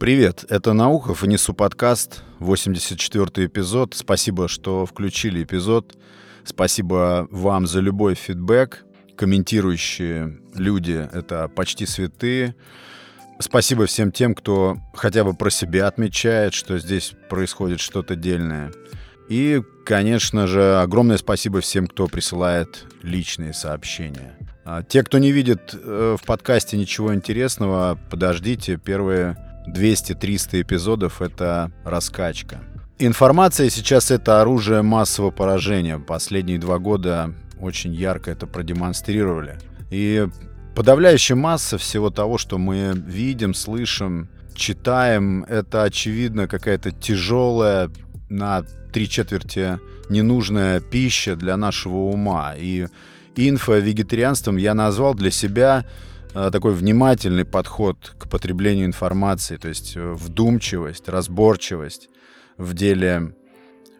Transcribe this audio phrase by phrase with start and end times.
[0.00, 3.94] Привет, это Наухов и Несу подкаст, 84 эпизод.
[3.94, 5.94] Спасибо, что включили эпизод.
[6.42, 8.86] Спасибо вам за любой фидбэк.
[9.14, 12.54] Комментирующие люди— это почти святые.
[13.40, 18.72] Спасибо всем тем, кто хотя бы про себя отмечает, что здесь происходит что-то дельное.
[19.28, 24.34] И, конечно же, огромное спасибо всем, кто присылает личные сообщения.
[24.64, 28.78] А те, кто не видит э, в подкасте ничего интересного, подождите.
[28.82, 29.36] Первые
[29.66, 32.60] 200-300 эпизодов— это раскачка.
[32.98, 35.98] Информация сейчас— это оружие массового поражения.
[35.98, 39.58] Последние два года очень ярко это продемонстрировали.
[39.90, 40.26] И
[40.74, 47.90] подавляющая масса всего того, что мы видим, слышим, читаем, это, очевидно, какая-то тяжелая
[48.28, 49.78] на три четверти
[50.10, 52.54] ненужная пища для нашего ума.
[52.56, 52.86] И
[53.36, 55.86] инфо-вегетарианством я назвал для себя
[56.32, 62.08] такой внимательный подход к потреблению информации, то есть э, вдумчивость, разборчивость
[62.56, 63.34] в деле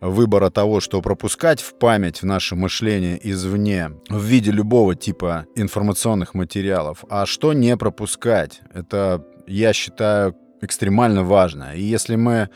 [0.00, 6.34] выбора того, что пропускать в память в наше мышление извне в виде любого типа информационных
[6.34, 8.60] материалов, а что не пропускать.
[8.74, 11.74] Это, я считаю, экстремально важно.
[11.76, 12.50] И если мы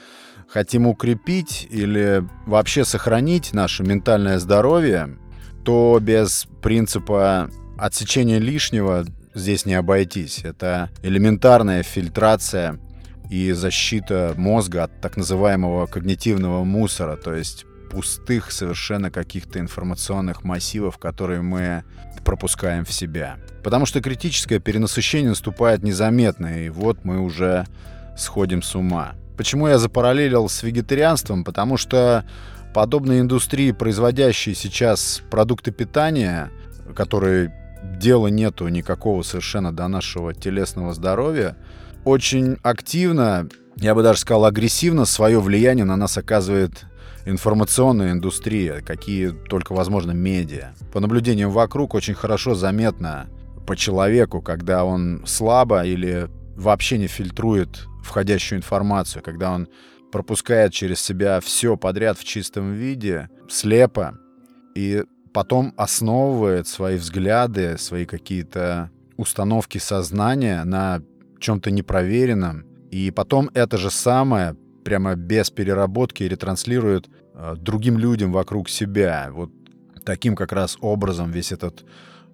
[0.49, 5.17] хотим укрепить или вообще сохранить наше ментальное здоровье,
[5.65, 9.05] то без принципа отсечения лишнего
[9.37, 10.41] здесь не обойтись.
[10.45, 12.81] Это элементарная фильтрация
[13.31, 20.99] и защита мозга от так называемого когнитивного мусора, то есть пустых совершенно каких-то информационных массивов,
[20.99, 21.85] которые мы
[22.25, 23.37] пропускаем в себя.
[23.63, 27.67] Потому что критическое перенасыщение наступает незаметно, и вот мы уже
[28.17, 29.15] сходим с ума.
[29.37, 31.45] Почему я запараллелил с вегетарианством?
[31.45, 32.25] Потому что
[32.75, 36.51] подобные индустрии, производящие сейчас продукты питания,
[36.95, 41.57] которые дела нету никакого совершенно до нашего телесного здоровья,
[42.05, 46.87] очень активно, я бы даже сказал агрессивно, свое влияние на нас оказывает
[47.25, 50.75] информационная индустрия, какие только возможно медиа.
[50.93, 53.27] По наблюдениям вокруг очень хорошо заметно
[53.67, 59.69] по человеку, когда он слабо или вообще не фильтрует входящую информацию, когда он
[60.13, 64.19] пропускает через себя все подряд в чистом виде, слепо,
[64.77, 65.03] и
[65.37, 71.03] потом основывает свои взгляды, свои какие-то установки сознания на
[71.41, 78.71] чем-то непроверенном, и потом это же самое прямо без переработки ретранслирует э, другим людям вокруг
[78.71, 79.29] себя.
[79.31, 79.51] Вот
[80.07, 81.85] таким как раз образом весь этот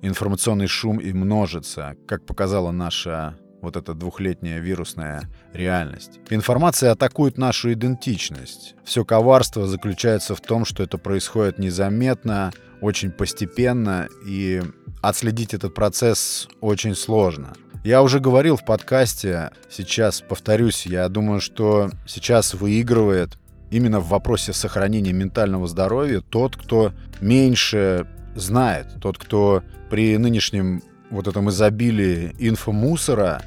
[0.01, 6.21] информационный шум и множится, как показала наша вот эта двухлетняя вирусная реальность.
[6.31, 8.77] Информация атакует нашу идентичность.
[8.85, 12.53] Все коварство заключается в том, что это происходит незаметно,
[12.83, 14.61] очень постепенно, и
[15.01, 17.55] отследить этот процесс очень сложно.
[17.85, 23.39] Я уже говорил в подкасте, сейчас повторюсь, я думаю, что сейчас выигрывает
[23.71, 28.07] именно в вопросе сохранения ментального здоровья тот, кто меньше
[28.37, 33.43] знает, тот, кто при нынешнем вот этом изобилии инфомусора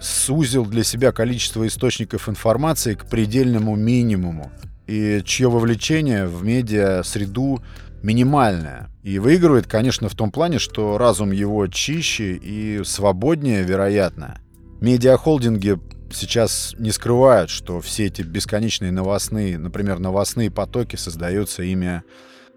[0.00, 4.50] сузил для себя количество источников информации к предельному минимуму,
[4.86, 7.62] и чье вовлечение в медиа-среду
[8.04, 8.90] минимальное.
[9.02, 14.40] И выигрывает, конечно, в том плане, что разум его чище и свободнее, вероятно.
[14.80, 15.78] Медиахолдинги
[16.12, 22.02] сейчас не скрывают, что все эти бесконечные новостные, например, новостные потоки создаются ими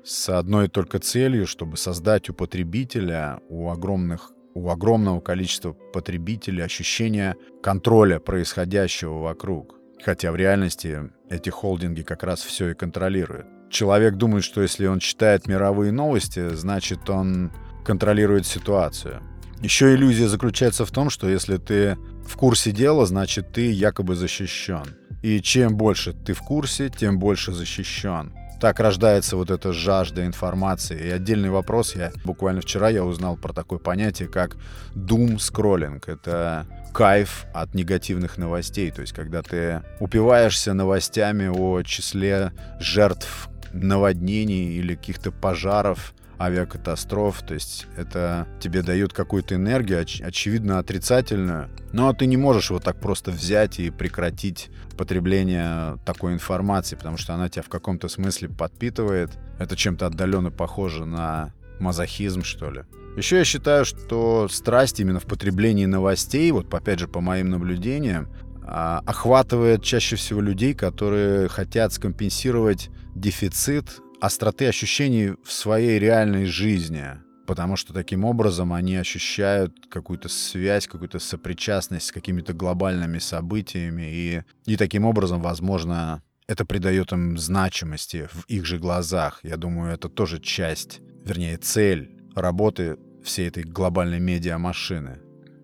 [0.04, 7.36] с одной только целью, чтобы создать у потребителя, у огромных у огромного количества потребителей ощущение
[7.62, 9.76] контроля происходящего вокруг.
[10.04, 13.46] Хотя в реальности эти холдинги как раз все и контролируют.
[13.70, 17.52] Человек думает, что если он читает мировые новости, значит он
[17.86, 19.22] контролирует ситуацию.
[19.62, 24.86] Еще иллюзия заключается в том, что если ты в курсе дела, значит ты якобы защищен.
[25.22, 31.00] И чем больше ты в курсе, тем больше защищен так рождается вот эта жажда информации.
[31.00, 34.58] И отдельный вопрос, я буквально вчера я узнал про такое понятие, как
[34.96, 36.10] doom скроллинг.
[36.10, 38.90] Это кайф от негативных новостей.
[38.92, 47.54] То есть, когда ты упиваешься новостями о числе жертв наводнений или каких-то пожаров, авиакатастроф, то
[47.54, 53.00] есть это тебе дает какую-то энергию, оч- очевидно отрицательную, но ты не можешь вот так
[53.00, 59.32] просто взять и прекратить потребление такой информации, потому что она тебя в каком-то смысле подпитывает.
[59.60, 62.84] Это чем-то отдаленно похоже на мазохизм, что ли.
[63.16, 68.30] Еще я считаю, что страсть именно в потреблении новостей, вот опять же по моим наблюдениям,
[68.64, 77.06] а, охватывает чаще всего людей, которые хотят скомпенсировать дефицит остроты ощущений в своей реальной жизни.
[77.46, 84.42] потому что таким образом они ощущают какую-то связь, какую-то сопричастность с какими-то глобальными событиями, и,
[84.66, 89.40] и таким образом, возможно, это придает им значимости в их же глазах.
[89.44, 95.20] Я думаю, это тоже часть, вернее, цель работы всей этой глобальной медиамашины.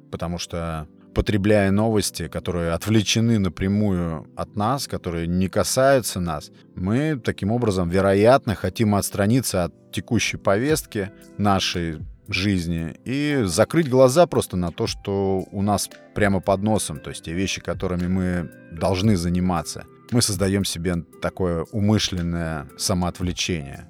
[0.09, 7.51] Потому что потребляя новости, которые отвлечены напрямую от нас, которые не касаются нас, мы таким
[7.51, 14.87] образом, вероятно, хотим отстраниться от текущей повестки нашей жизни и закрыть глаза просто на то,
[14.87, 19.85] что у нас прямо под носом, то есть те вещи, которыми мы должны заниматься.
[20.11, 23.87] Мы создаем себе такое умышленное самоотвлечение.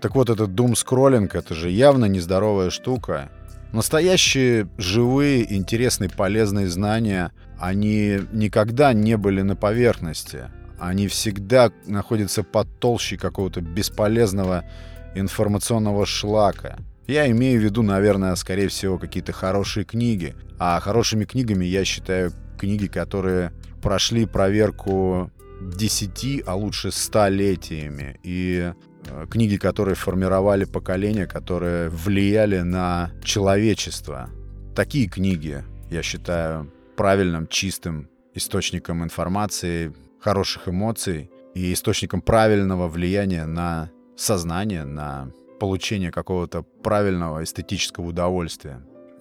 [0.00, 3.30] Так вот, этот дум-скроллинг— это же явно нездоровая штука,
[3.72, 10.50] Настоящие живые, интересные, полезные знания, они никогда не были на поверхности.
[10.78, 14.64] Они всегда находятся под толщей какого-то бесполезного
[15.14, 16.78] информационного шлака.
[17.06, 20.34] Я имею в виду, наверное, скорее всего, какие-то хорошие книги.
[20.58, 23.52] А хорошими книгами я считаю книги, которые
[23.82, 25.30] прошли проверку
[25.60, 28.18] 10, а лучше столетиями.
[28.22, 28.72] И
[29.30, 34.28] книги, которые формировали поколения, которые влияли на человечество.
[34.74, 43.90] Такие книги, я считаю, правильным, чистым источником информации, хороших эмоций и источником правильного влияния на
[44.16, 48.80] сознание, на получение какого-то правильного эстетического удовольствия.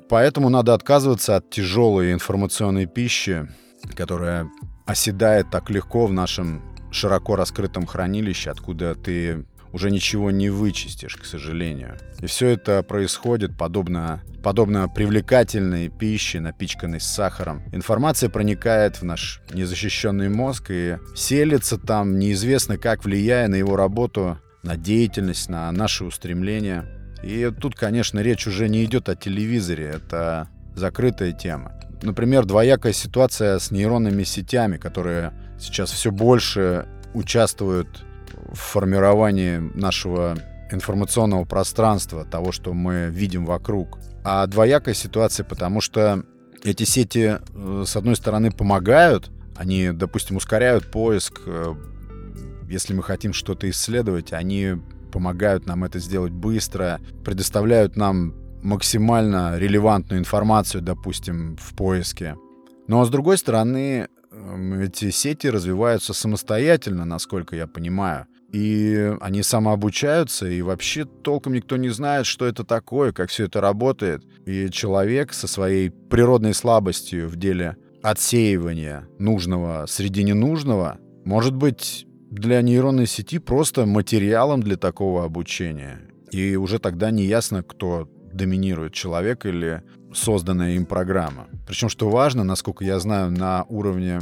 [0.09, 3.47] Поэтому надо отказываться от тяжелой информационной пищи,
[3.95, 4.49] которая
[4.85, 6.61] оседает так легко в нашем
[6.91, 11.97] широко раскрытом хранилище, откуда ты уже ничего не вычистишь, к сожалению.
[12.21, 17.63] И все это происходит подобно, подобно привлекательной пище, напичканной сахаром.
[17.71, 24.39] Информация проникает в наш незащищенный мозг и селится там, неизвестно как, влияя на его работу,
[24.63, 26.85] на деятельность, на наши устремления.
[27.23, 31.73] И тут, конечно, речь уже не идет о телевизоре, это закрытая тема.
[32.01, 38.05] Например, двоякая ситуация с нейронными сетями, которые сейчас все больше участвуют
[38.51, 40.37] в формировании нашего
[40.71, 43.99] информационного пространства, того, что мы видим вокруг.
[44.23, 46.23] А двоякая ситуация, потому что
[46.63, 51.75] эти сети, э, с одной стороны, помогают, они, допустим, ускоряют поиск, э,
[52.69, 54.75] если мы хотим что-то исследовать, они
[55.11, 62.35] помогают нам это сделать быстро, предоставляют нам максимально релевантную информацию, допустим, в поиске.
[62.87, 64.07] Но с другой стороны,
[64.79, 68.27] эти сети развиваются самостоятельно, насколько я понимаю.
[68.51, 73.61] И они самообучаются, и вообще толком никто не знает, что это такое, как все это
[73.61, 74.23] работает.
[74.45, 82.61] И человек со своей природной слабостью в деле отсеивания нужного среди ненужного может быть для
[82.61, 85.99] нейронной сети просто материалом для такого обучения.
[86.31, 91.47] И уже тогда не ясно, кто доминирует, человек или созданная им программа.
[91.67, 94.21] Причем, что важно, насколько я знаю, на уровне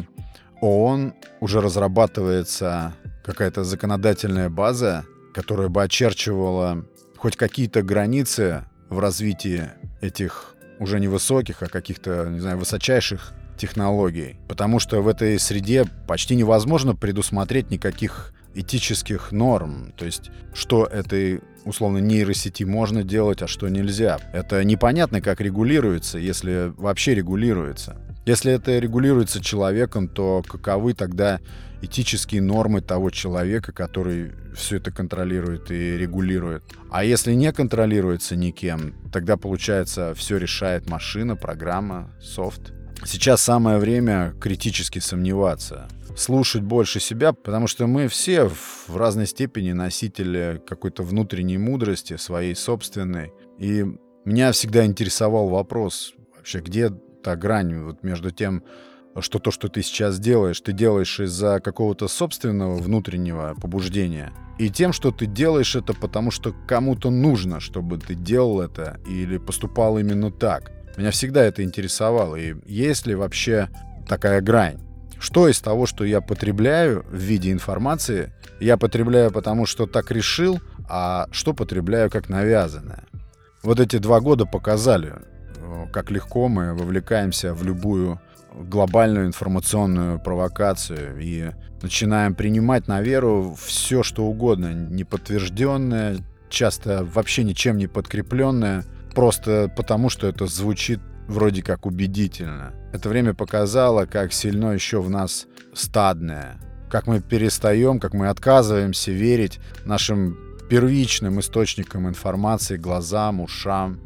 [0.62, 2.94] ООН уже разрабатывается
[3.28, 6.86] какая-то законодательная база, которая бы очерчивала
[7.18, 9.70] хоть какие-то границы в развитии
[10.02, 14.38] этих уже не высоких, а каких-то, не знаю, высочайших технологий.
[14.48, 19.94] Потому что в этой среде почти невозможно предусмотреть никаких этических норм.
[19.98, 24.20] То есть, что этой условно нейросети можно делать, а что нельзя.
[24.34, 27.98] Это непонятно, как регулируется, если вообще регулируется.
[28.28, 31.40] Если это регулируется человеком, то каковы тогда
[31.82, 36.62] этические нормы того человека, который все это контролирует и регулирует.
[36.92, 42.74] А если не контролируется никем, тогда получается все решает машина, программа, софт.
[43.06, 49.72] Сейчас самое время критически сомневаться, слушать больше себя, потому что мы все в разной степени
[49.72, 53.32] носители какой-то внутренней мудрости, своей собственной.
[53.58, 53.86] И
[54.26, 56.92] меня всегда интересовал вопрос, вообще, где
[57.28, 58.64] та грань вот между тем,
[59.20, 64.94] что то, что ты сейчас делаешь, ты делаешь из-за какого-то собственного внутреннего побуждения, и тем,
[64.94, 70.32] что ты делаешь это потому, что кому-то нужно, чтобы ты делал это или поступал именно
[70.32, 70.72] так.
[70.96, 72.38] Меня всегда это интересовало.
[72.38, 73.68] И есть ли вообще
[74.08, 74.80] такая грань?
[75.20, 78.32] Что из того, что я потребляю в виде информации,
[78.62, 83.04] я потребляю потому, что так решил, а что потребляю как навязанное?
[83.64, 85.14] Вот эти два года показали,
[85.92, 88.20] как легко мы вовлекаемся в любую
[88.54, 96.18] глобальную информационную провокацию и начинаем принимать на веру все, что угодно, неподтвержденное,
[96.50, 102.74] часто вообще ничем не подкрепленное, просто потому, что это звучит вроде как убедительно.
[102.94, 109.12] Это время показало, как сильно еще в нас стадное, как мы перестаем, как мы отказываемся
[109.12, 110.38] верить нашим
[110.70, 114.00] первичным источникам информации, глазам, ушам,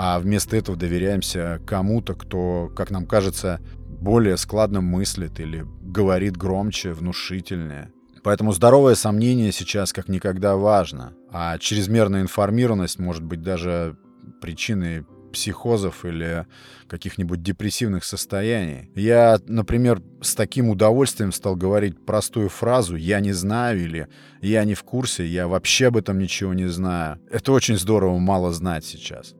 [0.00, 3.60] а вместо этого доверяемся кому-то, кто, как нам кажется,
[4.00, 7.90] более складно мыслит или говорит громче, внушительнее.
[8.22, 13.96] Поэтому здоровое сомнение сейчас как никогда важно, а чрезмерная информированность может быть даже
[14.40, 16.46] причиной психозов или
[16.86, 18.92] каких-нибудь депрессивных состояний.
[18.94, 24.06] Я, например, с таким удовольствием стал говорить простую фразу «я не знаю» или
[24.42, 27.20] «я не в курсе», «я вообще об этом ничего не знаю».
[27.28, 29.34] Это очень здорово мало знать сейчас.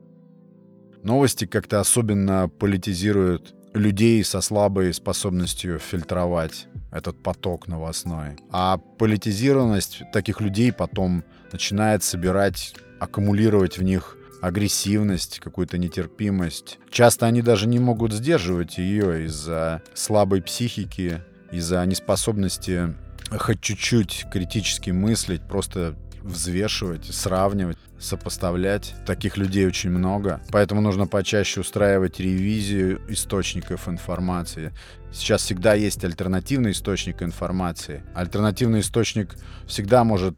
[1.03, 8.37] Новости как-то особенно политизируют людей со слабой способностью фильтровать этот поток новостной.
[8.51, 16.79] А политизированность таких людей потом начинает собирать, аккумулировать в них агрессивность, какую-то нетерпимость.
[16.89, 22.95] Часто они даже не могут сдерживать ее из-за слабой психики, из-за неспособности
[23.37, 28.95] хоть чуть-чуть критически мыслить, просто взвешивать, сравнивать, сопоставлять.
[29.05, 30.41] Таких людей очень много.
[30.51, 34.73] Поэтому нужно почаще устраивать ревизию источников информации.
[35.11, 38.03] Сейчас всегда есть альтернативный источник информации.
[38.13, 39.35] Альтернативный источник
[39.67, 40.35] всегда может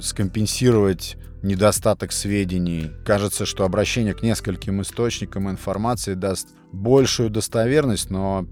[0.00, 2.90] скомпенсировать недостаток сведений.
[3.04, 8.46] Кажется, что обращение к нескольким источникам информации даст большую достоверность, но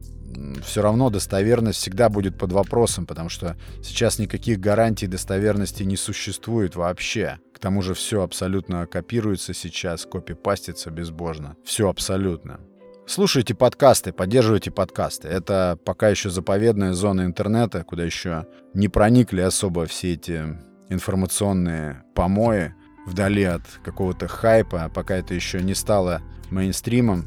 [0.65, 6.77] все равно достоверность всегда будет под вопросом, потому что сейчас никаких гарантий достоверности не существует
[6.77, 7.39] вообще.
[7.55, 11.57] К тому же все абсолютно копируется сейчас, копипастится безбожно.
[11.65, 12.61] Все абсолютно.
[13.07, 15.29] Слушайте подкасты, поддерживайте подкасты.
[15.29, 20.59] Это пока еще заповедная зона интернета, куда еще не проникли особо все эти
[20.89, 22.75] информационные помои
[23.07, 27.27] вдали от какого-то хайпа, пока это еще не стало мейнстримом.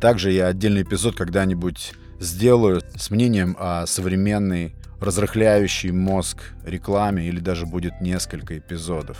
[0.00, 7.66] Также я отдельный эпизод когда-нибудь сделаю с мнением о современной разрыхляющей мозг рекламе или даже
[7.66, 9.18] будет несколько эпизодов.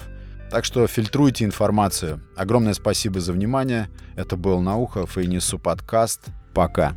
[0.51, 2.21] Так что фильтруйте информацию.
[2.37, 3.89] Огромное спасибо за внимание.
[4.15, 6.27] Это был Наухов и Несу подкаст.
[6.55, 6.95] Пока.